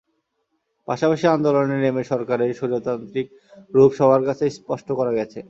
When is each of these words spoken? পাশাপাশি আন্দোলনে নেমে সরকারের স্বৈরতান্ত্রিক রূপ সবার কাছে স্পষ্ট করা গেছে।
পাশাপাশি 0.87 1.25
আন্দোলনে 1.27 1.77
নেমে 1.83 2.03
সরকারের 2.11 2.49
স্বৈরতান্ত্রিক 2.59 3.27
রূপ 3.71 3.91
সবার 3.99 4.21
কাছে 4.27 4.45
স্পষ্ট 4.57 4.87
করা 4.99 5.11
গেছে। 5.17 5.39